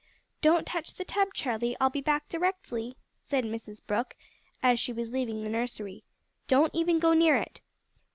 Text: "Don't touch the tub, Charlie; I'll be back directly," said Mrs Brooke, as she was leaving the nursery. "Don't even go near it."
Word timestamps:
"Don't 0.41 0.65
touch 0.65 0.95
the 0.95 1.03
tub, 1.05 1.31
Charlie; 1.35 1.77
I'll 1.79 1.91
be 1.91 2.01
back 2.01 2.27
directly," 2.27 2.97
said 3.23 3.43
Mrs 3.45 3.85
Brooke, 3.85 4.15
as 4.63 4.79
she 4.79 4.91
was 4.91 5.11
leaving 5.11 5.43
the 5.43 5.47
nursery. 5.49 6.03
"Don't 6.47 6.73
even 6.73 6.97
go 6.97 7.13
near 7.13 7.35
it." 7.35 7.61